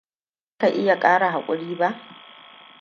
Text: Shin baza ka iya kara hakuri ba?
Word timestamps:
Shin 0.03 0.59
baza 0.59 0.73
ka 0.73 0.81
iya 0.81 0.95
kara 0.99 1.31
hakuri 1.33 1.75
ba? 1.79 1.99